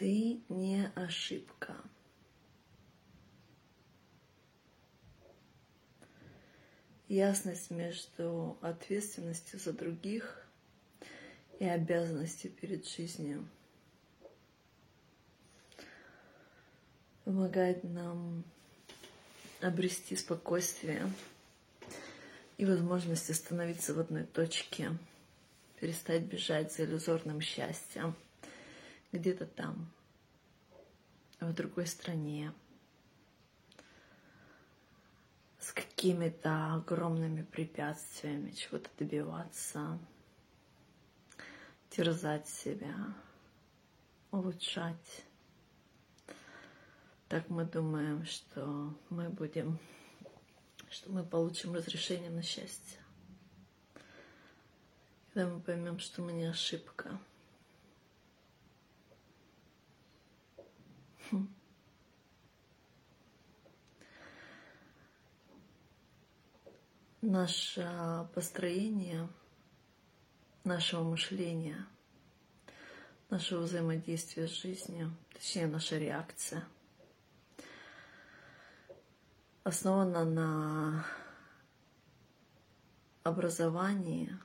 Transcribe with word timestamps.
Ты 0.00 0.40
не 0.48 0.90
ошибка. 0.94 1.76
Ясность 7.06 7.70
между 7.70 8.56
ответственностью 8.62 9.60
за 9.60 9.74
других 9.74 10.42
и 11.58 11.66
обязанностью 11.66 12.50
перед 12.50 12.88
жизнью 12.88 13.46
помогает 17.24 17.84
нам 17.84 18.42
обрести 19.60 20.16
спокойствие 20.16 21.12
и 22.56 22.64
возможность 22.64 23.28
остановиться 23.28 23.92
в 23.92 24.00
одной 24.00 24.24
точке, 24.24 24.96
перестать 25.78 26.22
бежать 26.22 26.72
за 26.72 26.86
иллюзорным 26.86 27.42
счастьем 27.42 28.16
где-то 29.12 29.46
там, 29.46 29.90
в 31.40 31.52
другой 31.52 31.86
стране, 31.86 32.52
с 35.58 35.72
какими-то 35.72 36.74
огромными 36.74 37.42
препятствиями 37.42 38.50
чего-то 38.52 38.88
добиваться, 38.98 39.98
терзать 41.90 42.48
себя, 42.48 42.94
улучшать. 44.30 45.24
Так 47.28 47.48
мы 47.48 47.64
думаем, 47.64 48.24
что 48.24 48.96
мы 49.08 49.28
будем, 49.28 49.78
что 50.88 51.10
мы 51.12 51.24
получим 51.24 51.74
разрешение 51.74 52.30
на 52.30 52.42
счастье. 52.42 52.98
Когда 55.32 55.48
мы 55.48 55.60
поймем, 55.60 55.98
что 55.98 56.22
мы 56.22 56.32
не 56.32 56.44
ошибка– 56.44 57.18
Наше 67.22 68.26
построение 68.34 69.28
нашего 70.64 71.02
мышления, 71.02 71.86
нашего 73.28 73.60
взаимодействия 73.60 74.48
с 74.48 74.62
жизнью, 74.62 75.14
точнее 75.32 75.66
наша 75.66 75.98
реакция, 75.98 76.64
основана 79.64 80.24
на 80.24 81.06
образовании, 83.22 84.36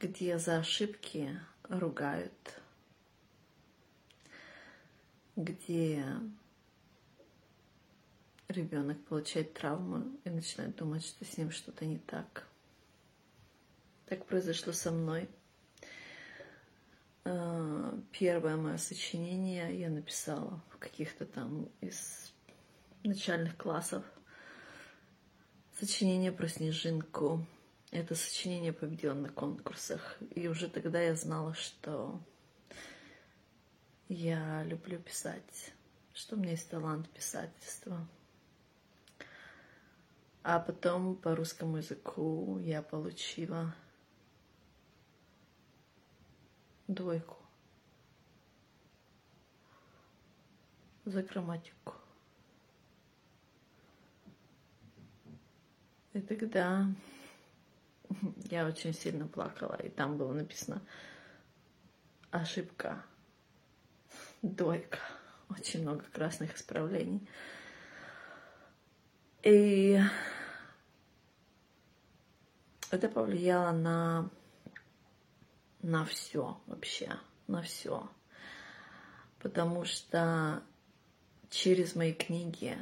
где 0.00 0.38
за 0.38 0.58
ошибки 0.58 1.40
ругают 1.68 2.61
где 5.36 6.04
ребенок 8.48 9.02
получает 9.04 9.54
травму 9.54 10.04
и 10.24 10.30
начинает 10.30 10.76
думать, 10.76 11.04
что 11.04 11.24
с 11.24 11.36
ним 11.36 11.50
что-то 11.50 11.84
не 11.84 11.98
так. 11.98 12.46
Так 14.06 14.26
произошло 14.26 14.72
со 14.72 14.90
мной. 14.90 15.28
А, 17.24 17.98
первое 18.10 18.56
мое 18.56 18.76
сочинение 18.76 19.78
я 19.78 19.88
написала 19.88 20.62
в 20.70 20.78
каких-то 20.78 21.24
там 21.24 21.68
из 21.80 22.32
начальных 23.04 23.56
классов. 23.56 24.04
Сочинение 25.78 26.32
про 26.32 26.48
снежинку. 26.48 27.46
Это 27.90 28.14
сочинение 28.14 28.72
победило 28.72 29.14
на 29.14 29.28
конкурсах. 29.28 30.18
И 30.34 30.48
уже 30.48 30.68
тогда 30.68 31.00
я 31.00 31.14
знала, 31.14 31.54
что 31.54 32.20
я 34.08 34.62
люблю 34.64 34.98
писать, 34.98 35.72
что 36.12 36.36
у 36.36 36.38
меня 36.38 36.52
есть 36.52 36.68
талант 36.70 37.08
писательства. 37.10 38.06
А 40.42 40.58
потом 40.58 41.16
по 41.16 41.36
русскому 41.36 41.76
языку 41.76 42.58
я 42.58 42.82
получила 42.82 43.74
двойку 46.88 47.36
за 51.04 51.22
грамматику. 51.22 51.94
И 56.12 56.20
тогда 56.20 56.86
я 58.50 58.66
очень 58.66 58.92
сильно 58.92 59.26
плакала, 59.26 59.76
и 59.76 59.88
там 59.88 60.18
было 60.18 60.32
написано 60.32 60.82
ошибка 62.30 63.02
Дойка. 64.42 64.98
Очень 65.48 65.82
много 65.82 66.04
красных 66.12 66.56
исправлений. 66.56 67.28
И 69.44 70.00
это 72.90 73.08
повлияло 73.08 73.70
на, 73.70 74.30
на 75.80 76.04
все 76.04 76.60
вообще, 76.66 77.16
на 77.46 77.62
все. 77.62 78.10
Потому 79.38 79.84
что 79.84 80.64
через 81.48 81.94
мои 81.94 82.12
книги 82.12 82.76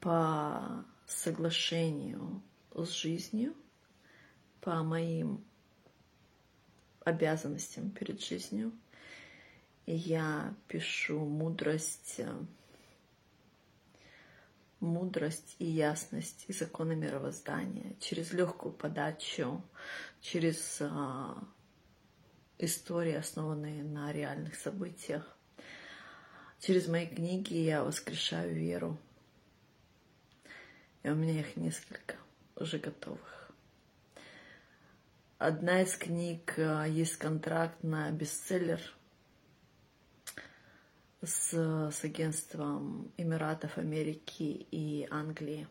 по 0.00 0.86
соглашению 1.06 2.42
с 2.74 2.88
жизнью, 2.88 3.54
по 4.62 4.82
моим 4.82 5.44
обязанностям 7.04 7.90
перед 7.90 8.22
жизнью– 8.22 8.72
я 9.96 10.54
пишу 10.66 11.18
мудрость, 11.20 12.16
э, 12.18 12.44
мудрость 14.80 15.56
и 15.58 15.64
ясность 15.64 16.44
и 16.48 16.52
законы 16.52 16.94
мировоздания 16.94 17.96
через 17.98 18.32
легкую 18.32 18.74
подачу, 18.74 19.62
через 20.20 20.78
а, 20.82 21.42
истории, 22.58 23.14
основанные 23.14 23.82
на 23.82 24.12
реальных 24.12 24.56
событиях. 24.56 25.36
Через 26.60 26.86
мои 26.86 27.06
книги 27.06 27.54
я 27.54 27.82
воскрешаю 27.82 28.54
веру. 28.54 28.98
И 31.02 31.08
у 31.08 31.14
меня 31.14 31.40
их 31.40 31.56
несколько 31.56 32.16
уже 32.56 32.78
готовых. 32.78 33.50
Одна 35.38 35.80
из 35.80 35.96
книг 35.96 36.58
э, 36.58 36.84
есть 36.90 37.16
контракт 37.16 37.82
на 37.82 38.10
бестселлер– 38.10 38.80
с, 41.22 41.90
с 41.90 42.04
агентством 42.04 43.10
Эмиратов 43.16 43.78
Америки 43.78 44.66
и 44.70 45.08
Англии. 45.10 45.66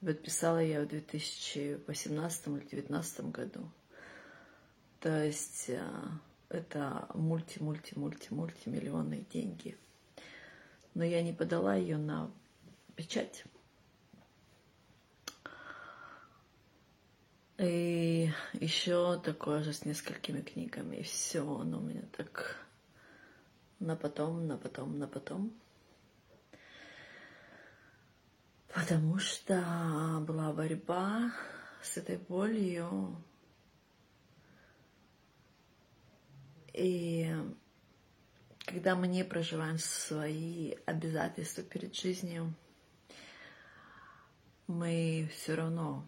Подписала 0.00 0.62
я 0.62 0.82
в 0.82 0.88
2018 0.88 2.46
или 2.46 2.54
2019 2.54 3.30
году. 3.30 3.70
То 5.00 5.24
есть 5.24 5.66
э, 5.68 5.82
это 6.48 7.08
мульти-мульти-мульти-мультимиллионные 7.14 9.24
деньги. 9.30 9.76
Но 10.94 11.04
я 11.04 11.22
не 11.22 11.32
подала 11.32 11.74
ее 11.74 11.96
на 11.96 12.30
печать. 12.94 13.44
И 17.58 18.30
еще 18.52 19.20
такое 19.20 19.62
же 19.62 19.72
с 19.72 19.84
несколькими 19.84 20.40
книгами. 20.40 20.96
И 20.96 21.02
все, 21.02 21.42
оно 21.42 21.78
у 21.78 21.82
меня 21.82 22.02
так 22.16 22.63
на 23.80 23.96
потом, 23.96 24.46
на 24.46 24.56
потом, 24.56 24.98
на 24.98 25.06
потом. 25.06 25.52
Потому 28.68 29.18
что 29.18 30.24
была 30.26 30.52
борьба 30.52 31.32
с 31.82 31.96
этой 31.96 32.16
болью. 32.16 33.22
И 36.72 37.32
когда 38.66 38.96
мы 38.96 39.06
не 39.06 39.24
проживаем 39.24 39.78
свои 39.78 40.74
обязательства 40.86 41.62
перед 41.62 41.94
жизнью, 41.94 42.52
мы 44.66 45.30
все 45.32 45.54
равно 45.54 46.06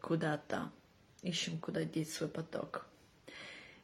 куда-то 0.00 0.70
ищем, 1.22 1.58
куда 1.58 1.84
деть 1.84 2.10
свой 2.10 2.28
поток. 2.28 2.86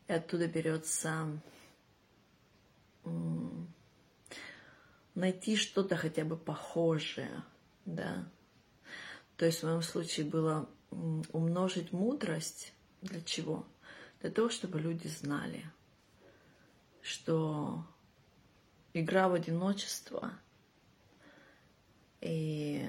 И 0.07 0.13
оттуда 0.13 0.47
берется 0.47 1.41
найти 5.15 5.57
что-то 5.57 5.97
хотя 5.97 6.25
бы 6.25 6.37
похожее, 6.37 7.43
да. 7.85 8.29
То 9.37 9.47
есть 9.47 9.61
в 9.61 9.67
моем 9.67 9.83
случае 9.83 10.27
было 10.27 10.69
умножить 10.91 11.93
мудрость 11.93 12.73
для 13.03 13.21
чего? 13.21 13.67
Для 14.21 14.31
того, 14.31 14.49
чтобы 14.49 14.81
люди 14.81 15.07
знали, 15.09 15.65
что 17.03 17.85
игра 18.93 19.29
в 19.29 19.35
одиночество 19.35 20.33
и 22.21 22.89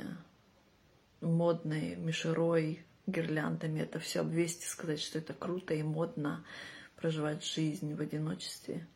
модной 1.20 1.96
мишерой, 1.96 2.86
гирляндами 3.08 3.82
это 3.82 4.00
все 4.00 4.22
обвести, 4.22 4.66
сказать, 4.66 5.02
что 5.02 5.20
это 5.20 5.34
круто 5.34 5.74
и 5.74 5.84
модно, 5.84 6.46
проживать 6.96 7.44
жизнь 7.44 7.94
в 7.94 8.02
одиночестве. 8.02 8.88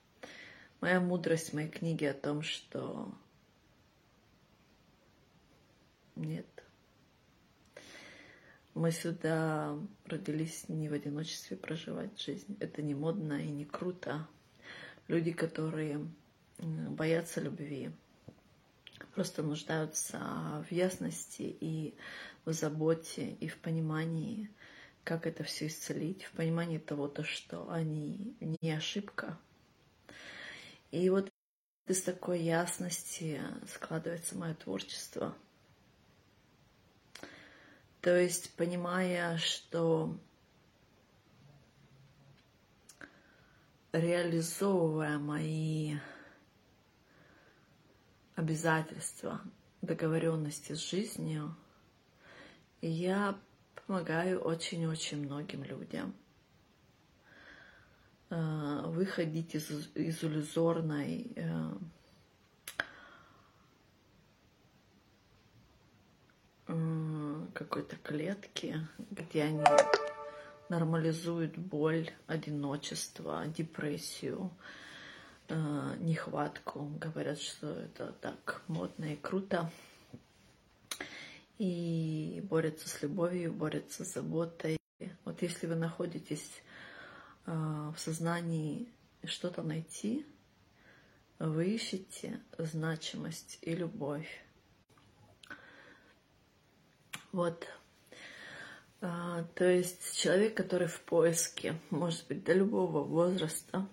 Моя 0.82 1.02
мудрость 1.02 1.54
моей 1.54 1.68
книге 1.68 2.12
о 2.12 2.14
том, 2.14 2.42
что 2.42 3.14
нет. 6.16 6.46
Мы 8.74 8.92
сюда 8.92 9.78
родились 10.06 10.70
не 10.70 10.88
в 10.88 10.94
одиночестве 10.94 11.58
проживать 11.58 12.18
жизнь. 12.22 12.56
Это 12.62 12.82
не 12.82 12.96
модно 12.96 13.44
и 13.44 13.50
не 13.50 13.66
круто. 13.66 14.26
Люди, 15.10 15.34
которые 15.34 16.08
боятся 16.60 17.42
любви, 17.42 17.92
просто 19.16 19.44
нуждаются 19.44 20.66
в 20.70 20.72
ясности 20.72 21.42
и 21.42 21.94
в 22.46 22.54
заботе, 22.54 23.32
и 23.42 23.50
в 23.50 23.58
понимании, 23.58 24.50
как 25.04 25.28
это 25.28 25.44
все 25.44 25.68
исцелить, 25.68 26.24
в 26.24 26.32
понимании 26.32 26.78
того, 26.78 27.10
то, 27.10 27.26
что 27.26 27.70
они 27.70 28.34
не 28.40 28.72
ошибка. 28.72 29.38
И 30.92 31.10
вот 31.10 31.30
из 31.88 32.02
такой 32.02 32.42
ясности 32.42 33.42
складывается 33.68 34.38
мое 34.38 34.54
творчество. 34.54 35.36
То 38.02 38.18
есть, 38.18 38.56
понимая, 38.56 39.38
что 39.38 40.18
реализовывая 43.92 45.18
мои 45.18 45.98
обязательства, 48.36 49.42
договоренности 49.82 50.74
с 50.74 50.90
жизнью, 50.90 51.56
я 52.82 53.38
помогаю 53.86 54.40
очень-очень 54.42 55.26
многим 55.26 55.64
людям 55.64 56.16
выходить 58.30 59.56
из, 59.56 59.72
из 59.96 60.24
иллюзорной 60.24 61.32
э, 61.36 61.72
какой-то 67.54 67.96
клетки, 67.98 68.88
где 69.10 69.44
они 69.44 69.64
нормализуют 70.70 71.58
боль, 71.58 72.12
одиночество, 72.28 73.46
депрессию, 73.48 74.52
э, 75.48 75.96
нехватку. 76.00 76.92
Говорят, 77.00 77.40
что 77.40 77.68
это 77.68 78.14
так 78.22 78.62
модно 78.68 79.14
и 79.14 79.16
круто. 79.16 79.72
И 81.58 82.42
борются 82.48 82.88
с 82.88 83.02
любовью, 83.02 83.52
борются 83.52 84.06
с 84.06 84.14
заботой. 84.14 84.78
Вот 85.26 85.42
если 85.42 85.66
вы 85.66 85.76
находитесь 85.76 86.62
э, 86.62 86.69
в 87.54 87.96
сознании 87.98 88.92
что-то 89.24 89.62
найти, 89.62 90.26
вы 91.40 91.70
ищете 91.70 92.40
значимость 92.58 93.60
и 93.62 93.74
любовь. 93.76 94.44
Вот 97.32 97.68
а, 99.02 99.44
то 99.56 99.66
есть 99.66 100.18
человек, 100.18 100.58
который 100.58 100.88
в 100.88 101.00
поиске, 101.02 101.80
может 101.90 102.28
быть, 102.28 102.44
до 102.44 102.54
любого 102.54 103.04
возраста, 103.04 103.88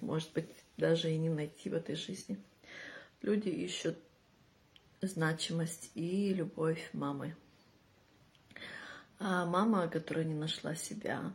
может 0.00 0.32
быть, 0.32 0.48
даже 0.76 1.10
и 1.10 1.18
не 1.18 1.28
найти 1.28 1.68
в 1.68 1.74
этой 1.74 1.96
жизни. 1.96 2.38
Люди 3.22 3.48
ищут 3.48 3.98
значимость 5.00 5.90
и 5.94 6.32
любовь 6.32 6.90
мамы. 6.92 7.34
А 9.18 9.46
мама, 9.46 9.88
которая 9.88 10.24
не 10.24 10.34
нашла 10.34 10.76
себя, 10.76 11.32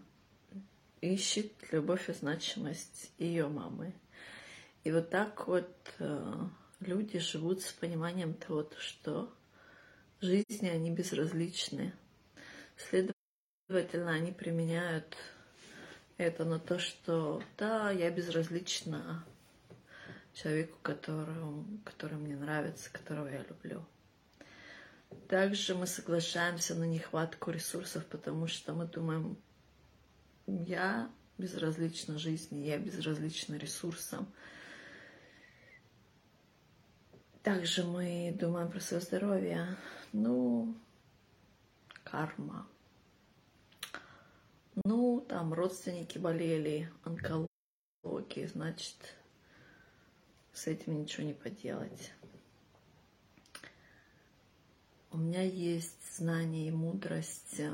ищет 1.01 1.51
любовь 1.71 2.09
и 2.09 2.13
значимость 2.13 3.11
ее 3.17 3.47
мамы. 3.47 3.93
И 4.83 4.91
вот 4.91 5.09
так 5.09 5.47
вот 5.47 5.69
э, 5.99 6.37
люди 6.79 7.19
живут 7.19 7.61
с 7.61 7.71
пониманием 7.73 8.33
того, 8.33 8.69
что 8.79 9.33
жизни 10.21 10.69
они 10.69 10.91
безразличны. 10.91 11.93
Следовательно, 12.77 14.11
они 14.11 14.31
применяют 14.31 15.17
это 16.17 16.45
на 16.45 16.59
то, 16.59 16.77
что 16.79 17.41
да, 17.57 17.91
я 17.91 18.09
безразлична 18.11 19.23
человеку, 20.33 20.77
которому, 20.81 21.65
который 21.83 22.17
мне 22.17 22.35
нравится, 22.35 22.91
которого 22.91 23.27
я 23.27 23.43
люблю. 23.43 23.85
Также 25.27 25.75
мы 25.75 25.87
соглашаемся 25.87 26.75
на 26.75 26.85
нехватку 26.85 27.51
ресурсов, 27.51 28.05
потому 28.05 28.47
что 28.47 28.73
мы 28.73 28.85
думаем, 28.85 29.37
я 30.47 31.09
безразлична 31.37 32.17
жизни, 32.17 32.65
я 32.65 32.77
безразлична 32.77 33.55
ресурсам. 33.55 34.31
Также 37.43 37.83
мы 37.83 38.35
думаем 38.39 38.69
про 38.69 38.79
свое 38.79 39.01
здоровье. 39.01 39.77
Ну, 40.13 40.75
карма. 42.03 42.67
Ну, 44.85 45.25
там 45.27 45.53
родственники 45.53 46.17
болели, 46.17 46.91
онкологией, 47.03 48.47
значит, 48.47 48.95
с 50.53 50.67
этим 50.67 51.01
ничего 51.01 51.25
не 51.25 51.33
поделать. 51.33 52.13
У 55.11 55.17
меня 55.17 55.41
есть 55.41 56.15
знание 56.15 56.67
и 56.69 56.71
мудрость 56.71 57.59
э, 57.59 57.73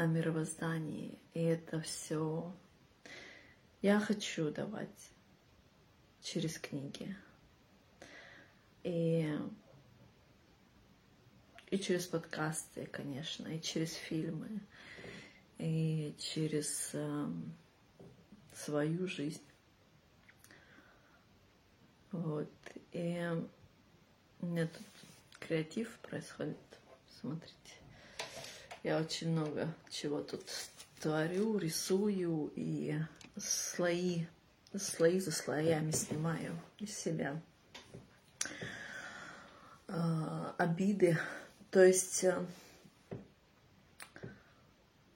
о 0.00 0.06
мировоздании, 0.06 1.18
и 1.34 1.42
это 1.42 1.78
все 1.82 2.50
я 3.82 4.00
хочу 4.00 4.50
давать 4.50 5.12
через 6.22 6.58
книги. 6.58 7.14
И 8.82 9.38
и 11.70 11.78
через 11.78 12.06
подкасты, 12.06 12.86
конечно, 12.86 13.46
и 13.46 13.60
через 13.60 13.92
фильмы, 13.92 14.62
и 15.58 16.14
через 16.18 16.90
э, 16.94 17.26
свою 18.54 19.06
жизнь. 19.06 19.44
Вот. 22.10 22.50
И 22.92 23.30
у 24.40 24.46
меня 24.46 24.66
тут 24.66 24.86
креатив 25.38 25.98
происходит. 25.98 26.56
Смотрите. 27.20 27.79
Я 28.82 28.98
очень 28.98 29.30
много 29.30 29.68
чего 29.90 30.22
тут 30.22 30.42
творю, 31.00 31.58
рисую 31.58 32.50
и 32.56 32.98
слои, 33.36 34.24
слои 34.74 35.20
за 35.20 35.32
слоями 35.32 35.90
снимаю 35.90 36.58
из 36.78 36.96
себя. 36.96 37.40
Э, 39.88 40.52
обиды, 40.56 41.18
то 41.70 41.84
есть 41.84 42.24
э, 42.24 42.42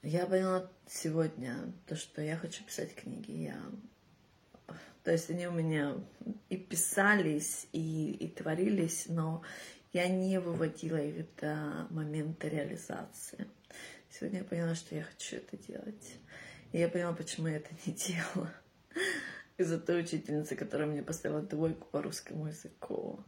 я 0.03 0.27
поняла 0.27 0.69
сегодня 0.87 1.73
то, 1.87 1.97
что 1.97 2.21
я 2.21 2.37
хочу 2.37 2.65
писать 2.65 2.95
книги. 2.95 3.33
Я... 3.33 3.63
То 5.05 5.13
есть 5.13 5.31
они 5.31 5.47
у 5.47 5.53
меня 5.53 5.95
и 6.51 6.59
писались, 6.59 7.67
и, 7.73 8.13
и 8.13 8.29
творились, 8.29 9.07
но 9.09 9.43
я 9.95 10.09
не 10.09 10.41
выводила 10.41 10.97
их 10.97 11.25
до 11.37 11.87
момента 11.91 12.49
реализации. 12.49 13.47
Сегодня 14.11 14.41
я 14.41 14.45
поняла, 14.45 14.75
что 14.75 14.97
я 14.97 15.05
хочу 15.05 15.37
это 15.37 15.57
делать. 15.57 16.17
И 16.73 16.79
я 16.79 16.89
поняла, 16.89 17.13
почему 17.13 17.47
я 17.47 17.57
это 17.59 17.71
не 17.87 17.93
делала. 17.93 18.53
Из-за 19.57 19.79
той 19.79 20.01
учительницы, 20.01 20.57
которая 20.57 20.89
мне 20.89 21.03
поставила 21.03 21.41
двойку 21.41 21.87
по 21.87 22.03
русскому 22.03 22.49
языку. 22.49 23.25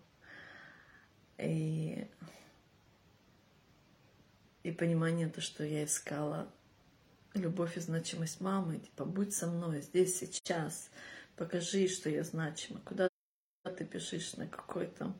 И 1.39 2.09
и 4.65 4.73
понимание 4.73 5.29
то, 5.29 5.41
что 5.41 5.63
я 5.63 5.85
искала 5.85 6.53
любовь 7.35 7.77
и 7.77 7.81
значимость 7.81 8.41
мамы, 8.41 8.81
типа, 8.81 9.05
будь 9.05 9.33
со 9.33 9.47
мной 9.47 9.83
здесь, 9.83 10.19
сейчас, 10.19 10.91
покажи, 11.37 11.87
что 11.87 12.11
я 12.11 12.25
значима, 12.25 12.81
куда 12.81 13.09
ты 13.63 13.85
пишешь, 13.85 14.35
на 14.35 14.49
какой 14.49 14.89
там 14.89 15.17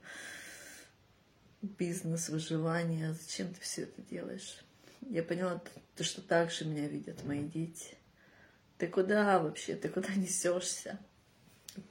бизнес, 1.79 2.29
выживание, 2.29 3.15
зачем 3.15 3.53
ты 3.53 3.61
все 3.61 3.83
это 3.83 4.03
делаешь? 4.03 4.59
Я 5.09 5.23
поняла, 5.23 5.63
то, 5.97 6.05
что 6.05 6.21
так 6.21 6.51
же 6.51 6.65
меня 6.65 6.89
видят 6.89 7.25
мои 7.25 7.43
дети. 7.43 7.97
Ты 8.79 8.89
куда 8.89 9.39
вообще? 9.39 9.75
Ты 9.77 9.89
куда 9.89 10.09
несешься? 10.17 10.99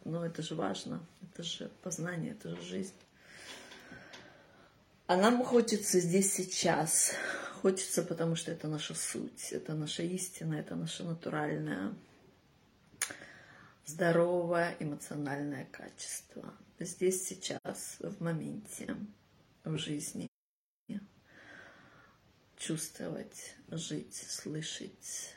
Ну, 0.03 0.21
это 0.23 0.41
же 0.41 0.55
важно. 0.55 1.05
Это 1.21 1.43
же 1.43 1.69
познание, 1.81 2.31
это 2.31 2.49
же 2.49 2.61
жизнь. 2.61 2.93
А 5.07 5.17
нам 5.17 5.43
хочется 5.43 5.99
здесь 5.99 6.33
сейчас. 6.33 7.13
Хочется, 7.61 8.03
потому 8.03 8.35
что 8.35 8.51
это 8.51 8.67
наша 8.67 8.93
суть, 8.93 9.51
это 9.51 9.73
наша 9.73 10.03
истина, 10.03 10.53
это 10.55 10.75
наше 10.75 11.03
натуральное, 11.03 11.95
здоровое 13.85 14.75
эмоциональное 14.79 15.67
качество. 15.71 16.53
Здесь 16.79 17.27
сейчас, 17.27 17.97
в 17.99 18.21
моменте, 18.21 18.95
в 19.65 19.77
жизни. 19.77 20.29
Чувствовать, 22.57 23.55
жить, 23.69 24.15
слышать, 24.15 25.35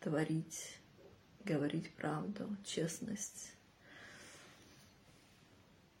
творить, 0.00 0.78
говорить 1.44 1.94
правду, 1.94 2.56
честность. 2.64 3.52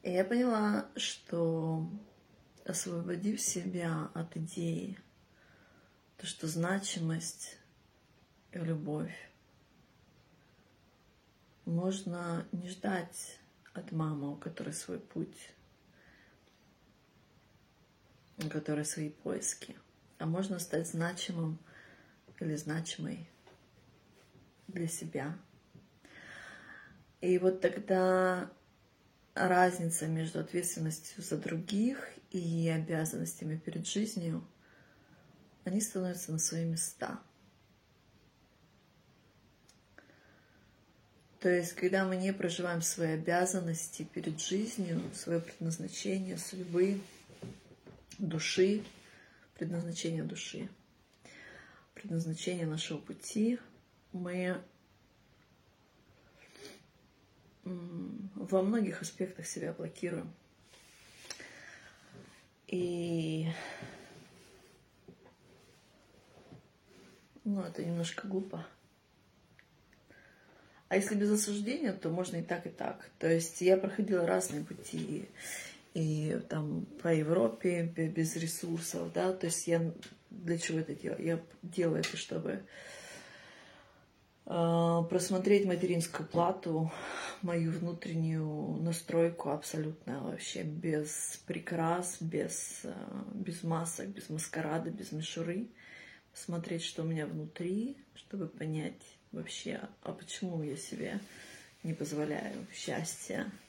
И 0.02 0.10
я 0.10 0.24
поняла, 0.24 0.88
что 0.96 1.90
освободив 2.64 3.40
себя 3.40 4.10
от 4.14 4.36
идеи, 4.36 4.98
то, 6.16 6.26
что 6.26 6.46
значимость 6.46 7.58
и 8.52 8.58
любовь 8.58 9.14
можно 11.64 12.46
не 12.52 12.68
ждать 12.70 13.38
от 13.74 13.92
мамы, 13.92 14.32
у 14.32 14.36
которой 14.36 14.72
свой 14.72 14.98
путь, 14.98 15.52
у 18.38 18.48
которой 18.48 18.84
свои 18.84 19.10
поиски, 19.10 19.76
а 20.18 20.26
можно 20.26 20.58
стать 20.58 20.88
значимым 20.88 21.58
или 22.40 22.54
значимой 22.56 23.28
для 24.68 24.86
себя. 24.86 25.36
И 27.20 27.38
вот 27.38 27.60
тогда 27.60 28.50
разница 29.34 30.06
между 30.06 30.40
ответственностью 30.40 31.22
за 31.22 31.36
других 31.36 32.10
и 32.30 32.68
обязанностями 32.68 33.56
перед 33.56 33.86
жизнью, 33.86 34.46
они 35.64 35.80
становятся 35.80 36.32
на 36.32 36.38
свои 36.38 36.64
места. 36.64 37.20
То 41.40 41.48
есть, 41.48 41.74
когда 41.74 42.04
мы 42.04 42.16
не 42.16 42.32
проживаем 42.32 42.82
свои 42.82 43.12
обязанности 43.12 44.02
перед 44.02 44.40
жизнью, 44.40 45.00
свое 45.14 45.40
предназначение, 45.40 46.36
судьбы, 46.36 47.00
души, 48.18 48.84
предназначение 49.54 50.22
души, 50.22 50.68
предназначение 51.94 52.66
нашего 52.66 52.98
пути, 52.98 53.58
мы 54.12 54.62
во 57.64 58.62
многих 58.62 59.02
аспектах 59.02 59.46
себя 59.46 59.72
блокируем. 59.72 60.32
И 62.66 63.48
ну, 67.44 67.62
это 67.62 67.84
немножко 67.84 68.26
глупо. 68.28 68.66
А 70.88 70.96
если 70.96 71.14
без 71.14 71.30
осуждения, 71.30 71.92
то 71.92 72.08
можно 72.08 72.36
и 72.36 72.42
так, 72.42 72.66
и 72.66 72.70
так. 72.70 73.10
То 73.18 73.30
есть 73.30 73.60
я 73.60 73.76
проходила 73.76 74.26
разные 74.26 74.64
пути. 74.64 75.28
И 75.98 76.40
там 76.48 76.86
по 77.02 77.12
Европе 77.12 77.82
без 77.82 78.36
ресурсов, 78.36 79.12
да, 79.12 79.32
то 79.32 79.46
есть 79.46 79.66
я 79.66 79.92
для 80.30 80.56
чего 80.56 80.78
это 80.78 80.94
делаю? 80.94 81.24
Я 81.24 81.40
делаю 81.64 82.02
это, 82.02 82.16
чтобы 82.16 82.62
э, 84.46 85.02
просмотреть 85.10 85.66
материнскую 85.66 86.28
плату, 86.28 86.92
мою 87.42 87.72
внутреннюю 87.72 88.80
настройку 88.80 89.50
абсолютно 89.50 90.20
вообще 90.20 90.62
без 90.62 91.42
прикрас, 91.48 92.18
без, 92.20 92.82
э, 92.84 92.94
без 93.34 93.64
масок, 93.64 94.06
без 94.10 94.30
маскарада, 94.30 94.90
без 94.90 95.10
мишуры. 95.10 95.66
Смотреть, 96.32 96.84
что 96.84 97.02
у 97.02 97.06
меня 97.06 97.26
внутри, 97.26 97.96
чтобы 98.14 98.46
понять, 98.46 99.02
вообще, 99.32 99.80
а 100.04 100.12
почему 100.12 100.62
я 100.62 100.76
себе 100.76 101.18
не 101.82 101.92
позволяю 101.92 102.68
счастья, 102.72 103.50
а, 103.50 103.67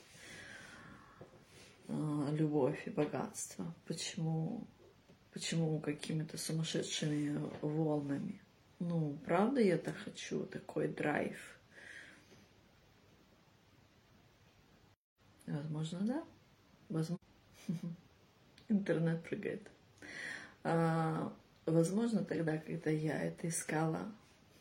любовь 1.90 2.88
и 2.88 2.90
богатство, 2.90 3.74
почему, 3.86 4.68
почему 5.34 5.80
какими-то 5.80 6.38
сумасшедшими 6.38 7.38
волнами. 7.62 8.42
Ну, 8.80 9.18
правда 9.26 9.60
я 9.60 9.78
так 9.78 9.96
хочу, 9.98 10.46
такой 10.46 10.88
драйв. 10.88 11.60
Возможно, 15.46 16.00
да. 16.02 16.24
Возможно. 16.90 17.26
Интернет 18.70 19.24
прыгает. 19.24 19.68
А, 20.64 21.34
возможно, 21.66 22.24
тогда, 22.24 22.58
когда 22.58 22.92
я 22.92 23.22
это 23.24 23.48
искала, 23.48 24.12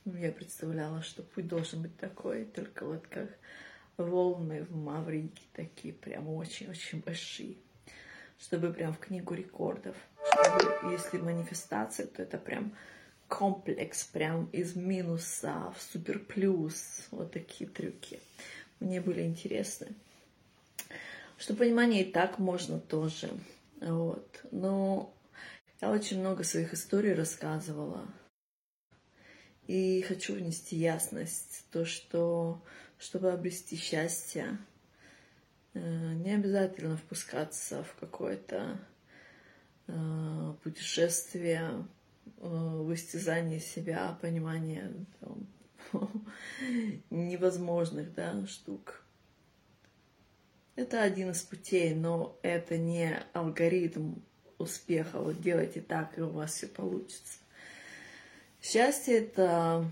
я 0.04 0.32
представляла, 0.32 1.02
что 1.02 1.22
путь 1.22 1.46
должен 1.46 1.82
быть 1.82 1.96
такой, 1.98 2.46
только 2.46 2.86
вот 2.86 3.06
как 3.06 3.28
волны 3.98 4.62
в 4.64 4.74
Маврике, 4.74 5.42
такие 5.52 5.92
прям 5.92 6.28
очень-очень 6.28 7.00
большие. 7.00 7.56
Чтобы 8.38 8.72
прям 8.72 8.92
в 8.94 8.98
книгу 8.98 9.34
рекордов. 9.34 9.96
Чтобы, 10.32 10.92
если 10.92 11.18
манифестация, 11.18 12.06
то 12.06 12.22
это 12.22 12.38
прям 12.38 12.72
комплекс, 13.26 14.04
прям 14.04 14.46
из 14.52 14.76
минуса 14.76 15.74
в 15.76 15.82
супер 15.82 16.20
плюс. 16.20 17.08
Вот 17.10 17.32
такие 17.32 17.68
трюки. 17.68 18.20
Мне 18.78 19.00
были 19.00 19.22
интересны. 19.22 19.88
Что 21.36 21.54
понимание 21.54 22.04
и 22.04 22.12
так 22.12 22.38
можно 22.38 22.78
тоже. 22.78 23.30
Вот. 23.80 24.44
Но 24.52 25.12
я 25.80 25.90
очень 25.90 26.20
много 26.20 26.44
своих 26.44 26.72
историй 26.74 27.14
рассказывала 27.14 28.06
и 29.66 30.00
хочу 30.02 30.34
внести 30.34 30.76
ясность, 30.76 31.66
то, 31.70 31.84
что 31.84 32.62
чтобы 32.98 33.32
обрести 33.32 33.76
счастье, 33.76 34.58
э, 35.74 36.14
не 36.14 36.32
обязательно 36.32 36.96
впускаться 36.96 37.84
в 37.84 37.94
какое-то 38.00 38.78
э, 39.86 40.54
путешествие, 40.62 41.86
э, 42.38 42.46
в 42.46 42.92
истязание 42.92 43.60
себя, 43.60 44.18
понимание 44.20 44.92
там, 45.20 45.46
невозможных 47.10 48.12
да, 48.14 48.46
штук. 48.46 49.02
Это 50.74 51.02
один 51.02 51.30
из 51.30 51.42
путей, 51.42 51.94
но 51.94 52.38
это 52.42 52.78
не 52.78 53.18
алгоритм 53.32 54.14
успеха. 54.58 55.18
Вот 55.18 55.40
делайте 55.40 55.80
так, 55.80 56.16
и 56.18 56.20
у 56.20 56.28
вас 56.28 56.54
все 56.54 56.68
получится. 56.68 57.38
Счастье 58.60 59.18
это, 59.18 59.90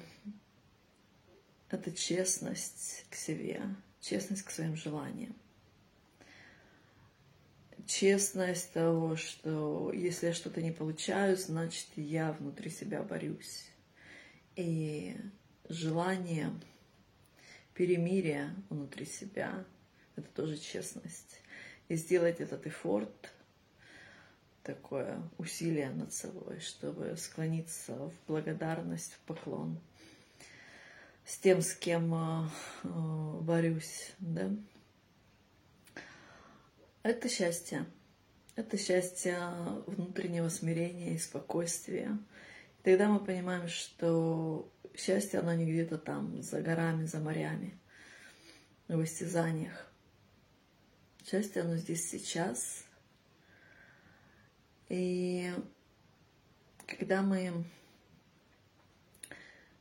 это 1.71 1.93
честность 1.93 3.07
к 3.11 3.15
себе, 3.15 3.63
честность 4.01 4.43
к 4.43 4.51
своим 4.51 4.77
желаниям. 4.77 5.35
Честность 7.87 8.73
того, 8.73 9.17
что 9.17 9.93
если 9.93 10.27
я 10.29 10.35
что-то 10.35 10.61
не 10.61 10.73
получаю, 10.73 11.37
значит 11.37 11.87
я 11.95 12.33
внутри 12.33 12.71
себя 12.71 13.03
борюсь. 13.03 13.65
И 14.57 15.17
желание 15.69 16.51
перемирия 17.75 18.55
внутри 18.71 19.07
себя– 19.07 19.65
это 20.17 20.29
тоже 20.29 20.57
честность. 20.57 21.41
И 21.89 21.95
сделать 21.95 22.41
этот 22.41 22.67
эфорт– 22.67 23.33
такое 24.67 25.23
усилие 25.39 25.91
над 25.91 26.13
собой, 26.13 26.59
чтобы 26.59 27.17
склониться 27.17 27.95
в 27.95 28.15
благодарность, 28.27 29.13
в 29.13 29.19
поклон 29.21 29.79
с 31.27 31.39
тем, 31.39 31.61
с 31.61 31.75
кем 31.75 32.15
э, 32.15 32.49
э, 32.85 33.39
борюсь, 33.41 34.15
да. 34.21 34.51
Это 37.03 37.29
счастье. 37.29 37.87
Это 38.55 38.79
счастье 38.79 39.39
внутреннего 39.87 40.49
смирения 40.49 41.15
и 41.15 41.19
спокойствия. 41.19 42.17
Тогда 42.83 43.09
мы 43.09 43.19
понимаем, 43.19 43.69
что 43.69 44.73
счастье, 44.97 45.41
оно 45.41 45.53
не 45.55 45.71
где-то 45.71 45.99
там, 45.99 46.43
за 46.43 46.63
горами, 46.63 47.05
за 47.05 47.19
морями, 47.19 47.77
в 48.89 49.03
истязаниях. 49.03 49.93
Счастье, 51.29 51.63
оно 51.63 51.77
здесь 51.77 52.09
сейчас, 52.09 52.85
и 54.89 55.53
когда 56.87 57.23
мы 57.23 57.65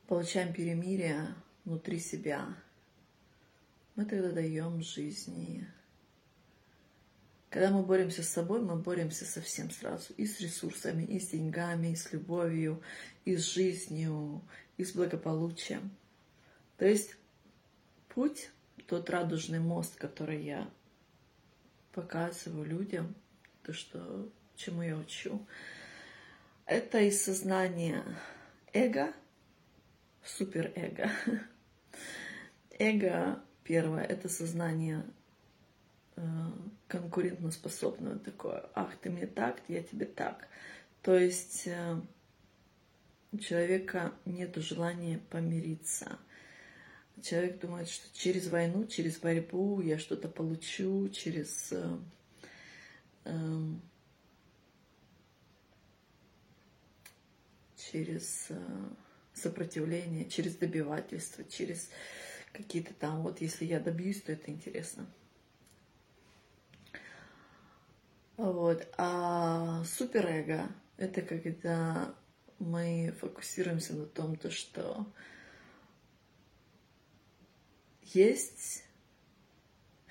получаем 0.06 0.52
перемирие 0.52 1.34
внутри 1.64 1.98
себя, 1.98 2.56
мы 3.94 4.04
тогда 4.04 4.30
даем 4.30 4.82
жизни. 4.82 5.66
Когда 7.48 7.70
мы 7.70 7.82
боремся 7.82 8.22
с 8.22 8.28
собой, 8.28 8.60
мы 8.60 8.76
боремся 8.76 9.24
со 9.24 9.40
всем 9.40 9.70
сразу. 9.70 10.12
И 10.14 10.26
с 10.26 10.40
ресурсами, 10.40 11.04
и 11.04 11.18
с 11.18 11.28
деньгами, 11.28 11.92
и 11.92 11.96
с 11.96 12.12
любовью, 12.12 12.82
и 13.24 13.36
с 13.36 13.52
жизнью, 13.54 14.42
и 14.76 14.84
с 14.84 14.92
благополучием. 14.92 15.90
То 16.76 16.84
есть 16.84 17.16
путь, 18.08 18.50
тот 18.86 19.08
радужный 19.08 19.60
мост, 19.60 19.96
который 19.96 20.44
я 20.44 20.70
показываю 21.92 22.66
людям, 22.66 23.14
то, 23.62 23.72
что 23.72 24.30
чему 24.56 24.82
я 24.82 24.96
учу, 24.96 25.46
это 26.66 27.00
из 27.00 27.22
сознания 27.22 28.04
эго, 28.74 29.14
суперэго. 30.26 31.10
Эго 32.78 33.42
первое, 33.64 34.04
это 34.04 34.28
сознание 34.28 35.04
э, 36.16 36.22
конкурентоспособное 36.88 38.18
такое. 38.18 38.68
Ах, 38.74 38.96
ты 38.96 39.10
мне 39.10 39.26
так, 39.26 39.60
я 39.68 39.82
тебе 39.82 40.06
так. 40.06 40.48
То 41.02 41.16
есть 41.16 41.66
э, 41.66 42.00
у 43.32 43.38
человека 43.38 44.12
нет 44.24 44.56
желания 44.56 45.20
помириться. 45.30 46.18
Человек 47.22 47.60
думает, 47.60 47.88
что 47.88 48.14
через 48.16 48.48
войну, 48.48 48.86
через 48.86 49.18
борьбу 49.18 49.80
я 49.80 49.98
что-то 49.98 50.28
получу, 50.28 51.08
через 51.08 51.72
э, 51.72 51.98
через 57.90 58.50
сопротивление, 59.36 60.28
через 60.28 60.56
добивательство, 60.56 61.44
через 61.44 61.90
какие-то 62.52 62.94
там, 62.94 63.22
вот 63.22 63.40
если 63.40 63.64
я 63.64 63.78
добьюсь, 63.78 64.22
то 64.22 64.32
это 64.32 64.50
интересно. 64.50 65.06
Вот. 68.36 68.86
А 68.96 69.84
суперэго— 69.84 70.68
это 70.96 71.22
когда 71.22 72.14
мы 72.58 73.14
фокусируемся 73.20 73.94
на 73.94 74.06
том, 74.06 74.36
то, 74.36 74.50
что 74.50 75.06
есть 78.02 78.84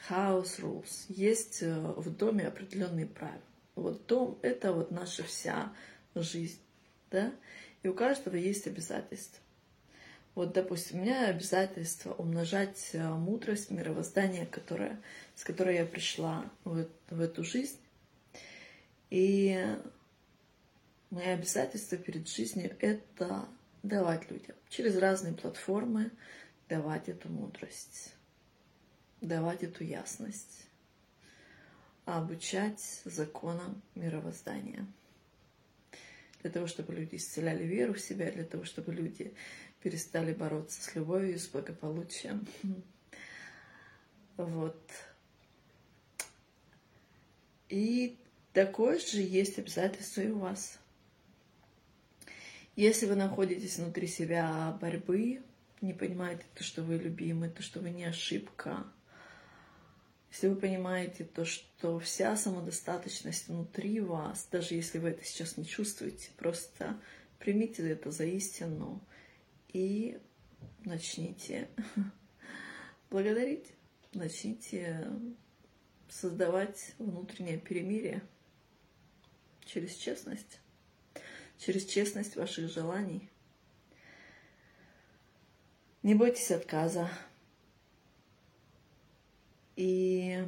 house 0.10 0.60
rules, 0.60 1.06
есть 1.10 1.64
э, 1.64 1.80
в 1.80 2.16
доме 2.16 2.48
определенные 2.48 3.08
правила. 3.08 3.42
Вот 3.76 4.06
дом— 4.06 4.40
это 4.42 4.74
вот 4.74 4.92
наша 4.92 5.24
вся 5.24 5.74
жизнь, 6.14 6.62
да? 7.12 7.34
И 7.86 7.88
у 7.88 7.94
каждого 7.94 8.36
есть 8.36 8.66
обязательства. 8.66 9.40
Вот, 10.34 10.54
допустим, 10.54 10.98
у 10.98 11.02
меня 11.04 11.28
обязательство 11.28 12.16
умножать 12.16 12.90
э, 12.94 13.08
мудрость, 13.10 13.70
мировоздание, 13.70 14.48
которое, 14.48 15.00
с 15.36 15.44
которой 15.44 15.76
я 15.76 15.86
пришла 15.86 16.50
в, 16.64 16.88
в 17.12 17.22
эту 17.22 17.44
жизнь. 17.44 17.78
И 19.12 19.64
мои 21.12 21.28
обязательства 21.28 21.96
перед 22.00 22.28
жизнью— 22.28 22.76
это 22.80 23.48
давать 23.84 24.32
людям 24.32 24.56
через 24.70 24.98
разные 24.98 25.36
платформы, 25.36 26.10
давать 26.68 27.08
эту 27.08 27.30
мудрость, 27.30 28.16
давать 29.22 29.62
эту 29.62 29.84
ясность, 29.84 30.66
обучать 32.06 32.82
законам 33.06 33.84
мировоздания. 33.94 34.88
Для 36.46 36.52
того, 36.52 36.68
чтобы 36.68 36.94
люди 36.94 37.16
исцеляли 37.16 37.64
веру 37.64 37.96
в 37.96 38.00
себя, 38.00 38.32
для 38.32 38.44
того, 38.44 38.66
чтобы 38.66 38.94
люди 38.94 39.34
перестали 39.82 40.32
бороться 40.32 40.80
с 40.80 40.94
любовью, 40.94 41.40
с 41.40 41.48
благополучием. 41.48 42.48
Вот. 44.38 44.80
И 47.68 48.20
такое 48.54 49.00
же 49.00 49.22
есть 49.22 49.58
обязательство 49.58 50.22
и 50.22 50.28
у 50.28 50.38
вас. 50.38 50.78
Если 52.76 53.08
вы 53.08 53.16
находитесь 53.16 53.80
внутри 53.80 54.06
себя 54.06 54.78
борьбы, 54.80 55.42
не 55.82 55.94
понимаете 55.94 56.44
то, 56.54 56.64
что 56.64 56.84
вы 56.84 56.98
любимы, 56.98 57.50
то, 57.50 57.64
что 57.64 57.80
вы 57.80 57.90
не 57.90 58.04
ошибка, 58.04 58.86
если 60.36 60.50
вы 60.50 60.58
понимаете 60.58 61.24
то, 61.24 61.46
что 61.46 61.98
вся 61.98 62.36
самодостаточность 62.36 63.48
внутри 63.48 64.02
вас, 64.02 64.46
даже 64.52 64.76
если 64.76 64.98
вы 64.98 65.12
это 65.12 65.24
сейчас 65.24 65.56
не 65.56 65.66
чувствуете, 65.66 66.30
просто 66.36 67.00
примите 67.40 67.90
это 67.90 68.12
за 68.12 68.26
истину 68.26 69.02
и 69.72 70.20
начните 70.84 71.70
благодарить, 73.10 73.66
начните 74.12 75.08
создавать 76.10 76.96
внутреннее 76.98 77.58
перемирие 77.58 78.22
через 79.64 79.96
честность, 79.96 80.60
через 81.58 81.86
честность 81.86 82.36
ваших 82.36 82.70
желаний. 82.70 83.30
Не 86.04 86.14
бойтесь 86.14 86.52
отказа. 86.52 87.10
И 89.76 90.44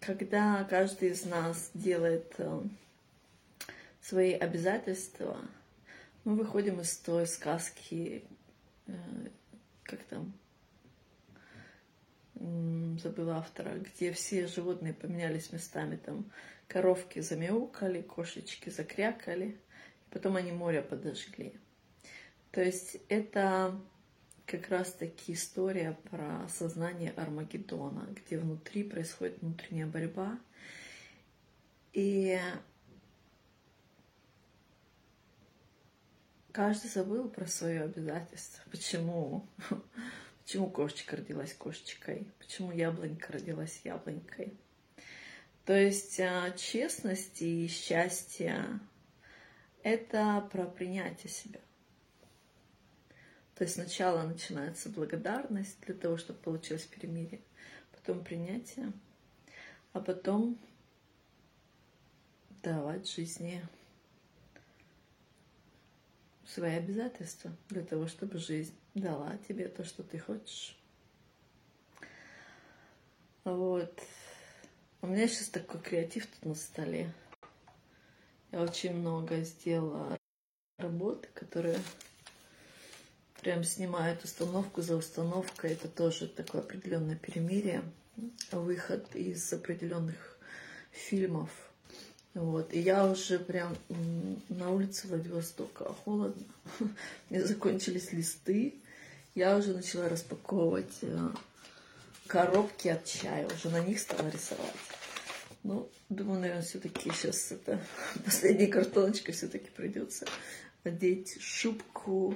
когда 0.00 0.64
каждый 0.64 1.10
из 1.10 1.24
нас 1.24 1.70
делает 1.74 2.34
э, 2.38 2.62
свои 4.00 4.32
обязательства, 4.32 5.38
мы 6.24 6.36
выходим 6.36 6.80
из 6.80 6.96
той 6.98 7.26
сказки, 7.26 8.24
э, 8.86 8.92
как 9.82 10.02
там, 10.04 10.32
забыла 12.98 13.36
автора, 13.36 13.78
где 13.78 14.12
все 14.12 14.46
животные 14.46 14.92
поменялись 14.92 15.52
местами, 15.52 15.96
там 15.96 16.30
коровки 16.68 17.20
замяукали, 17.20 18.02
кошечки 18.02 18.70
закрякали, 18.70 19.58
потом 20.10 20.36
они 20.36 20.52
море 20.52 20.82
подожгли. 20.82 21.54
То 22.50 22.62
есть 22.62 22.98
это 23.08 23.80
как 24.46 24.68
раз-таки 24.68 25.32
история 25.32 25.98
про 26.10 26.46
сознание 26.48 27.12
Армагеддона, 27.12 28.08
где 28.14 28.38
внутри 28.38 28.84
происходит 28.84 29.40
внутренняя 29.40 29.86
борьба. 29.86 30.38
И 31.92 32.38
каждый 36.52 36.88
забыл 36.88 37.28
про 37.28 37.46
свое 37.46 37.82
обязательство. 37.82 38.62
Почему? 38.70 39.46
Почему 40.44 40.68
кошечка 40.68 41.16
родилась 41.16 41.54
кошечкой? 41.54 42.26
Почему 42.38 42.70
яблонька 42.70 43.32
родилась 43.32 43.80
яблонькой? 43.84 44.52
То 45.64 45.74
есть 45.74 46.20
а, 46.20 46.50
честность 46.50 47.40
и 47.40 47.66
счастье— 47.68 48.62
это 49.82 50.46
про 50.52 50.66
принятие 50.66 51.30
себя. 51.30 51.60
То 53.54 53.64
есть 53.64 53.74
сначала 53.74 54.22
начинается 54.22 54.88
благодарность 54.88 55.80
для 55.82 55.94
того, 55.94 56.16
чтобы 56.16 56.40
получилось 56.40 56.84
перемирие, 56.84 57.40
потом 57.92 58.24
принятие, 58.24 58.92
а 59.92 60.00
потом 60.00 60.58
давать 62.62 63.08
жизни 63.08 63.64
свои 66.46 66.76
обязательства 66.76 67.52
для 67.68 67.84
того, 67.84 68.08
чтобы 68.08 68.38
жизнь 68.38 68.74
дала 68.94 69.36
тебе 69.48 69.68
то, 69.68 69.84
что 69.84 70.02
ты 70.02 70.18
хочешь. 70.18 70.76
Вот. 73.44 74.00
У 75.02 75.06
меня 75.06 75.28
сейчас 75.28 75.48
такой 75.50 75.80
креатив 75.80 76.26
тут 76.26 76.44
на 76.46 76.54
столе. 76.54 77.12
Я 78.50 78.62
очень 78.62 78.94
много 78.94 79.42
сделала 79.42 80.18
работы, 80.78 81.28
которые 81.34 81.78
прям 83.44 83.62
снимают 83.62 84.24
установку 84.24 84.80
за 84.80 84.96
установкой. 84.96 85.72
Это 85.72 85.86
тоже 85.86 86.26
такое 86.26 86.62
определенное 86.62 87.16
перемирие, 87.16 87.82
выход 88.50 89.14
из 89.14 89.52
определенных 89.52 90.38
фильмов. 90.90 91.50
Вот. 92.32 92.72
И 92.72 92.80
я 92.80 93.06
уже 93.06 93.38
прям 93.38 93.76
на 94.48 94.70
улице 94.70 95.08
Владивостока 95.08 95.84
холодно. 96.04 96.42
Мне 97.30 97.44
закончились 97.44 98.12
листы. 98.12 98.74
Я 99.34 99.58
уже 99.58 99.74
начала 99.74 100.08
распаковывать 100.08 100.98
э, 101.02 101.28
коробки 102.26 102.88
от 102.88 103.04
чая. 103.04 103.46
Уже 103.46 103.68
на 103.68 103.80
них 103.80 104.00
стала 104.00 104.28
рисовать. 104.30 104.74
Ну, 105.64 105.88
думаю, 106.08 106.40
наверное, 106.40 106.62
все-таки 106.62 107.10
сейчас 107.10 107.52
это 107.52 107.78
последняя 108.24 108.68
картоночка 108.68 109.32
все-таки 109.32 109.68
придется 109.70 110.26
одеть 110.82 111.40
шубку, 111.40 112.34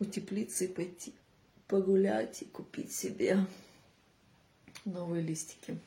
утеплиться 0.00 0.64
и 0.64 0.68
пойти 0.68 1.14
погулять 1.70 2.42
и 2.42 2.46
купить 2.46 2.92
себе 2.92 3.46
новые 4.84 5.22
листики 5.22 5.78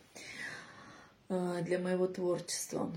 а, 1.27 1.61
для 1.61 1.77
моего 1.77 2.07
творчества. 2.07 2.89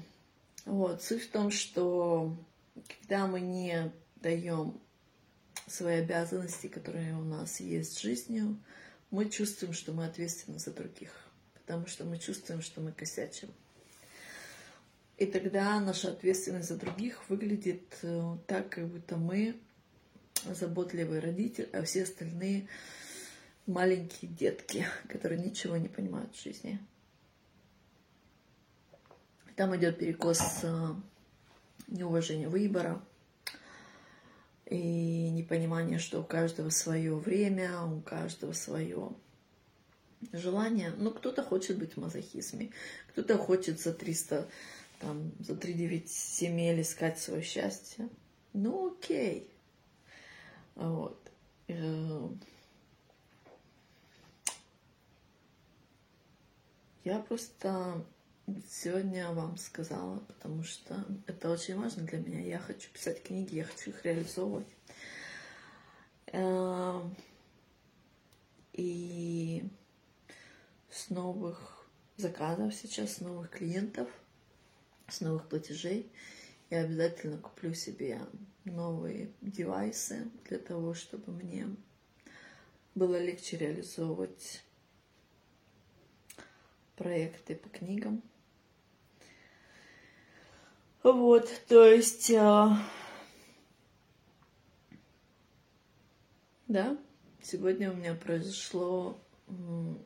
Вот. 0.64 1.02
Суть 1.02 1.24
в 1.24 1.30
том, 1.30 1.50
что 1.50 2.36
когда 2.86 3.26
мы 3.26 3.40
не 3.40 3.90
даем 4.16 4.80
свои 5.66 5.96
обязанности, 5.96 6.68
которые 6.68 7.16
у 7.16 7.24
нас 7.24 7.58
есть 7.58 8.00
жизнью, 8.00 8.56
мы 9.10 9.28
чувствуем, 9.28 9.72
что 9.72 9.92
мы 9.92 10.06
ответственны 10.06 10.60
за 10.60 10.72
других, 10.72 11.10
потому 11.54 11.88
что 11.88 12.04
мы 12.04 12.18
чувствуем, 12.18 12.62
что 12.62 12.80
мы 12.80 12.92
косячим. 12.92 13.48
И 15.16 15.26
тогда 15.26 15.80
наша 15.80 16.10
ответственность 16.10 16.68
за 16.68 16.76
других 16.76 17.28
выглядит 17.28 17.98
э, 18.02 18.36
так, 18.46 18.68
как 18.68 18.86
будто 18.86 19.16
мы 19.16 19.56
заботливый 20.54 21.20
родитель, 21.20 21.68
а 21.72 21.82
все 21.82 22.04
остальные 22.04 22.68
маленькие 23.66 24.30
детки, 24.30 24.86
которые 25.08 25.40
ничего 25.40 25.76
не 25.76 25.88
понимают 25.88 26.34
в 26.34 26.42
жизни. 26.42 26.78
Там 29.56 29.74
идет 29.76 29.98
перекос 29.98 30.60
э, 30.62 30.94
неуважения 31.88 32.48
выбора 32.48 33.02
и 34.66 35.30
непонимание, 35.30 35.98
что 35.98 36.20
у 36.20 36.24
каждого 36.24 36.70
свое 36.70 37.14
время, 37.14 37.80
у 37.82 38.00
каждого 38.00 38.52
свое 38.52 39.10
желание. 40.32 40.92
Ну, 40.98 41.10
кто-то 41.10 41.42
хочет 41.42 41.78
быть 41.78 41.94
в 41.94 41.96
мазохизме, 42.00 42.70
кто-то 43.08 43.38
хочет 43.38 43.80
за 43.80 43.94
300 43.94 44.46
там 45.00 45.32
за 45.40 45.54
3-9 45.54 46.06
земель 46.38 46.80
искать 46.80 47.18
свое 47.18 47.42
счастье. 47.42 48.08
Ну 48.52 48.92
окей. 48.92 49.50
Вот. 50.76 51.18
Э, 51.68 52.28
я 57.04 57.18
просто 57.18 58.04
сегодня 58.68 59.32
вам 59.32 59.56
сказала, 59.56 60.18
потому 60.20 60.62
что 60.62 61.04
это 61.26 61.50
очень 61.50 61.80
важно 61.80 62.04
для 62.04 62.18
меня. 62.18 62.40
Я 62.40 62.58
хочу 62.58 62.90
писать 62.92 63.22
книги, 63.22 63.56
я 63.56 63.64
хочу 63.64 63.90
их 63.90 64.04
реализовывать. 64.04 64.68
Э, 66.26 67.02
и 68.74 69.64
с 70.90 71.08
новых 71.08 71.86
заказов 72.18 72.74
сейчас, 72.74 73.14
с 73.14 73.20
новых 73.20 73.50
клиентов, 73.50 74.08
с 75.08 75.22
новых 75.22 75.48
платежей 75.48 76.12
я 76.70 76.80
обязательно 76.80 77.38
куплю 77.38 77.74
себе 77.74 78.20
новые 78.64 79.30
девайсы 79.40 80.30
для 80.48 80.58
того, 80.58 80.94
чтобы 80.94 81.32
мне 81.32 81.68
было 82.94 83.20
легче 83.22 83.56
реализовывать 83.56 84.64
проекты 86.96 87.54
по 87.54 87.68
книгам. 87.68 88.22
Вот, 91.02 91.48
то 91.68 91.84
есть, 91.84 92.30
э, 92.30 92.68
да, 96.66 96.98
сегодня 97.42 97.92
у 97.92 97.94
меня 97.94 98.14
произошло 98.14 99.20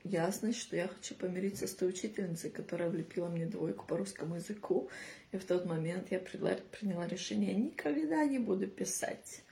ясность, 0.04 0.60
что 0.60 0.76
я 0.76 0.88
хочу 0.88 1.14
помириться 1.14 1.66
с 1.66 1.74
той 1.74 1.90
учительницей, 1.90 2.50
которая 2.50 2.90
влепила 2.90 3.28
мне 3.28 3.46
двойку 3.46 3.86
по 3.86 3.96
русскому 3.96 4.36
языку. 4.36 4.90
И 5.32 5.38
в 5.38 5.44
тот 5.44 5.66
момент 5.66 6.10
я 6.10 6.18
приняла 6.18 7.06
решение, 7.06 7.54
никогда 7.54 8.24
не 8.24 8.38
буду 8.38 8.66
писать. 8.66 9.42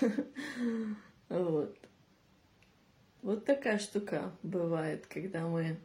Вот. 1.30 1.76
Вот 3.22 3.46
такая 3.46 3.78
штука 3.78 4.36
бывает, 4.42 5.06
когда 5.06 5.48
мы 5.48 5.78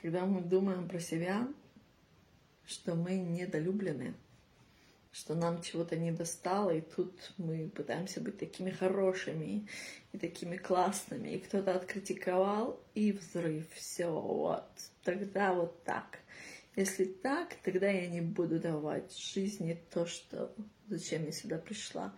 когда 0.00 0.26
мы 0.26 0.42
думаем 0.42 0.86
про 0.88 1.00
себя, 1.00 1.48
что 2.66 2.94
мы 2.94 3.16
недолюблены, 3.16 4.14
что 5.18 5.34
нам 5.34 5.60
чего-то 5.62 5.96
не 5.96 6.12
достало, 6.12 6.70
и 6.70 6.80
тут 6.80 7.32
мы 7.38 7.68
пытаемся 7.68 8.20
быть 8.20 8.38
такими 8.38 8.70
хорошими 8.70 9.66
и 10.12 10.18
такими 10.18 10.56
классными, 10.56 11.30
и 11.30 11.40
кто-то 11.40 11.74
откритиковал, 11.74 12.80
и 12.94 13.10
взрыв, 13.10 13.66
все, 13.72 14.08
вот, 14.08 14.70
тогда 15.02 15.52
вот 15.52 15.82
так. 15.82 16.20
Если 16.76 17.04
так, 17.04 17.54
тогда 17.64 17.90
я 17.90 18.06
не 18.06 18.20
буду 18.20 18.60
давать 18.60 19.18
жизни 19.18 19.82
то, 19.90 20.06
что 20.06 20.54
зачем 20.86 21.24
я 21.26 21.32
сюда 21.32 21.58
пришла. 21.58 22.14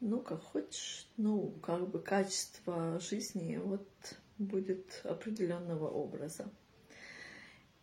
Ну, 0.00 0.20
как 0.20 0.42
хочешь, 0.42 1.08
ну, 1.16 1.50
как 1.62 1.88
бы 1.88 1.98
качество 1.98 3.00
жизни 3.00 3.56
вот 3.56 3.88
будет 4.36 5.00
определенного 5.04 5.88
образа. 5.88 6.50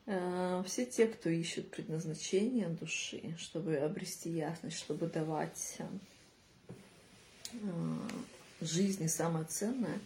Э, 0.07 0.63
все 0.65 0.85
те, 0.85 1.07
кто 1.07 1.29
ищут 1.29 1.71
предназначение 1.71 2.67
души, 2.67 3.35
чтобы 3.37 3.77
обрести 3.77 4.29
ясность, 4.29 4.77
чтобы 4.77 5.07
давать 5.07 5.77
э, 5.79 5.87
жизни 8.61 9.07
самое 9.07 9.45
ценное, 9.45 9.99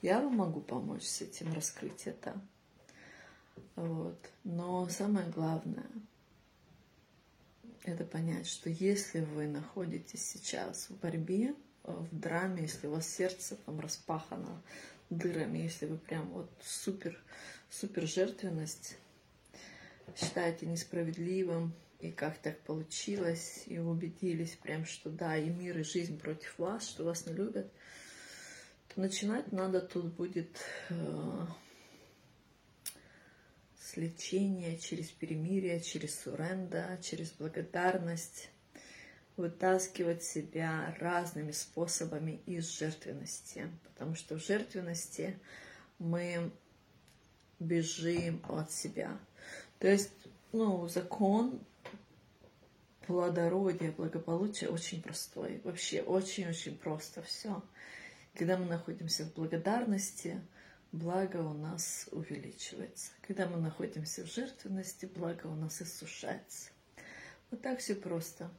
я 0.00 0.20
вам 0.20 0.36
могу 0.36 0.60
помочь 0.60 1.04
с 1.04 1.20
этим 1.20 1.52
раскрыть 1.52 2.06
это. 2.06 2.40
Вот. 3.76 4.18
Но 4.44 4.88
самое 4.88 5.28
главное 5.28 5.86
это 7.84 8.04
понять, 8.04 8.46
что 8.46 8.70
если 8.70 9.20
вы 9.20 9.46
находитесь 9.46 10.24
сейчас 10.24 10.88
в 10.88 10.98
борьбе, 10.98 11.54
в 11.82 12.08
драме, 12.16 12.62
если 12.62 12.86
у 12.86 12.92
вас 12.92 13.08
сердце 13.08 13.56
там 13.56 13.80
распахано 13.80 14.62
дырами, 15.10 15.58
если 15.58 15.86
вы 15.86 15.98
прям 15.98 16.28
вот 16.30 16.50
супер, 16.62 17.20
супер 17.70 18.06
жертвенность, 18.06 18.96
считаете 20.16 20.66
несправедливым, 20.66 21.74
и 22.02 22.10
как 22.10 22.38
так 22.38 22.58
получилось, 22.62 23.62
и 23.66 23.78
убедились 23.78 24.56
прям, 24.56 24.84
что 24.84 25.08
да, 25.08 25.36
и 25.36 25.48
мир, 25.48 25.78
и 25.78 25.84
жизнь 25.84 26.18
против 26.18 26.58
вас, 26.58 26.88
что 26.88 27.04
вас 27.04 27.26
не 27.26 27.32
любят, 27.32 27.72
то 28.88 29.00
начинать 29.00 29.52
надо 29.52 29.80
тут 29.80 30.06
будет 30.06 30.58
э, 30.90 31.46
с 33.78 33.96
лечения, 33.96 34.76
через 34.78 35.10
перемирие, 35.10 35.80
через 35.80 36.18
суренда, 36.18 36.98
через 37.02 37.30
благодарность, 37.32 38.50
вытаскивать 39.36 40.24
себя 40.24 40.96
разными 40.98 41.52
способами 41.52 42.42
из 42.46 42.68
жертвенности, 42.68 43.70
потому 43.84 44.16
что 44.16 44.38
в 44.38 44.44
жертвенности 44.44 45.38
мы 46.00 46.50
бежим 47.60 48.44
от 48.48 48.72
себя– 48.72 49.16
то 49.82 49.90
есть, 49.90 50.12
ну, 50.52 50.86
закон 50.86 51.60
плодородия, 53.04 53.90
благополучия 53.90 54.68
очень 54.68 55.02
простой. 55.02 55.60
Вообще 55.64 56.02
очень-очень 56.02 56.78
просто 56.78 57.20
все. 57.22 57.60
Когда 58.32 58.56
мы 58.56 58.66
находимся 58.66 59.24
в 59.24 59.34
благодарности, 59.34 60.40
благо 60.92 61.38
у 61.38 61.52
нас 61.52 62.08
увеличивается. 62.12 63.10
Когда 63.22 63.48
мы 63.48 63.56
находимся 63.56 64.22
в 64.22 64.32
жертвенности, 64.32 65.06
благо 65.06 65.48
у 65.48 65.56
нас 65.56 65.82
иссушается. 65.82 66.70
Вот 67.50 67.60
так 67.60 67.80
все 67.80 67.96
просто. 67.96 68.52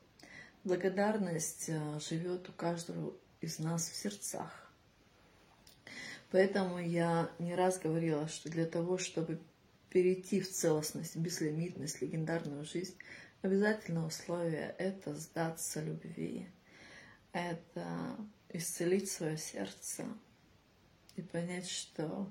Благодарность 0.65 1.69
э, 1.69 1.99
живет 2.01 2.49
у 2.49 2.51
каждого 2.51 3.15
из 3.39 3.59
нас 3.59 3.89
в 3.89 3.95
сердцах. 3.95 4.69
Поэтому 6.31 6.79
я 6.79 7.31
не 7.39 7.55
раз 7.55 7.79
говорила, 7.79 8.27
что 8.27 8.49
для 8.49 8.65
того, 8.65 8.97
чтобы 8.97 9.39
перейти 9.93 10.41
в 10.41 10.49
целостность, 10.49 11.15
безлимитность, 11.15 12.01
легендарную 12.01 12.65
жизнь, 12.65 12.95
обязательное 13.43 14.03
условие– 14.03 14.73
это 14.79 15.13
сдаться 15.13 15.83
любви, 15.83 16.47
это 17.31 18.17
исцелить 18.49 19.11
свое 19.11 19.37
сердце 19.37 20.05
и 21.15 21.21
понять, 21.21 21.69
что 21.69 22.27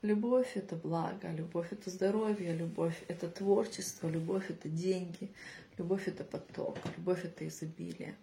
любовь– 0.00 0.52
это 0.54 0.74
благо, 0.74 1.30
любовь– 1.30 1.68
это 1.70 1.90
здоровье, 1.90 2.56
любовь– 2.56 3.04
это 3.08 3.28
творчество, 3.28 4.08
любовь– 4.08 4.46
это 4.48 4.70
деньги, 4.70 5.34
любовь– 5.76 6.04
это 6.08 6.24
поток, 6.24 6.78
любовь– 6.96 7.24
это 7.26 7.46
изобилие. 7.46 8.16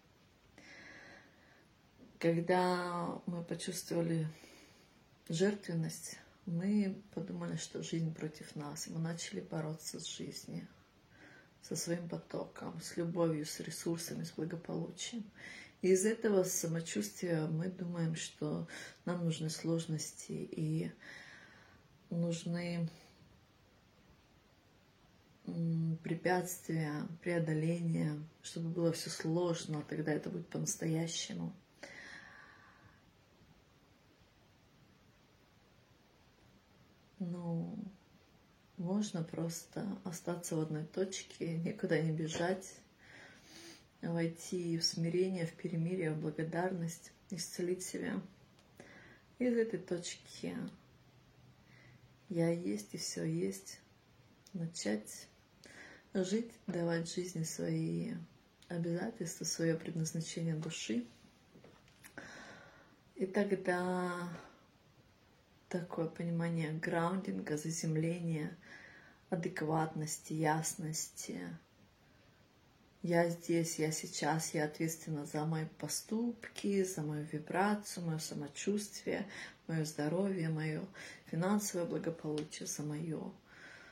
Когда 2.17 3.21
мы 3.27 3.43
почувствовали 3.43 4.25
жертвенность, 5.29 6.17
мы 6.45 7.01
подумали, 7.13 7.56
что 7.56 7.84
жизнь 7.84 8.13
против 8.13 8.56
нас. 8.56 8.88
Мы 8.88 8.99
начали 8.99 9.39
бороться 9.39 9.99
с 9.99 10.06
жизнью, 10.06 10.67
со 11.62 11.75
своим 11.75 12.10
потоком, 12.10 12.79
с 12.82 12.97
любовью, 12.97 13.45
с 13.45 13.60
ресурсами, 13.60 14.23
с 14.23 14.32
благополучием. 14.32 15.23
И 15.82 15.89
из 15.89 16.06
этого 16.06 16.43
самочувствия 16.43 17.45
мы 17.47 17.67
думаем, 17.67 18.15
что 18.15 18.67
нам 19.06 19.25
нужны 19.25 19.49
сложности 19.49 20.32
и 20.32 20.91
нужны 22.10 22.89
препятствия, 26.03 27.06
преодоления, 27.21 28.17
чтобы 28.41 28.69
было 28.69 28.91
все 28.93 29.10
сложно, 29.10 29.84
тогда 29.89 30.13
это 30.13 30.29
будет 30.29 30.47
по-настоящему. 30.47 31.53
Ну, 37.25 37.77
можно 38.77 39.23
просто 39.23 39.88
остаться 40.03 40.57
в 40.57 40.59
одной 40.59 40.83
точке, 40.83 41.57
никуда 41.59 42.01
не 42.01 42.12
бежать, 42.12 42.75
войти 44.01 44.77
в 44.77 44.83
смирение, 44.83 45.45
в 45.45 45.53
перемирие, 45.53 46.12
в 46.12 46.19
благодарность, 46.19 47.13
исцелить 47.29 47.83
себя. 47.83 48.21
Из 49.39 49.55
этой 49.55 49.79
точки 49.79 50.57
я 52.27 52.49
есть 52.49 52.93
и 52.93 52.97
все 52.97 53.23
есть. 53.23 53.79
Начать 54.51 55.27
жить, 56.13 56.51
давать 56.67 57.12
жизни 57.13 57.43
свои 57.43 58.13
обязательства, 58.67 59.45
свое 59.45 59.75
предназначение 59.75 60.55
души. 60.55 61.05
И 63.15 63.25
тогда 63.25 64.29
такое 65.73 66.05
понимание 66.05 66.71
граундинга, 66.71 67.57
заземления, 67.57 68.55
адекватности, 69.31 70.33
ясности. 70.33 71.39
Я 73.01 73.27
здесь, 73.29 73.79
я 73.79 73.91
сейчас, 73.91 74.53
я 74.53 74.65
ответственна 74.65 75.25
за 75.25 75.45
мои 75.45 75.65
поступки, 75.79 76.83
за 76.83 77.01
мою 77.01 77.25
вибрацию, 77.25 78.05
мое 78.05 78.19
самочувствие, 78.19 79.27
мое 79.67 79.83
здоровье, 79.83 80.49
мое 80.49 80.86
финансовое 81.25 81.86
благополучие, 81.86 82.67
за 82.67 82.83
мое 82.83 83.31